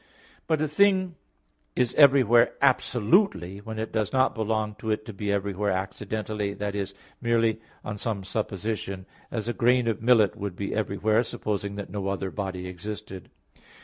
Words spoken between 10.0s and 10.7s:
millet would